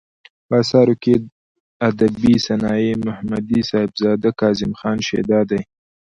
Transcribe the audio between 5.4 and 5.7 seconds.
دى.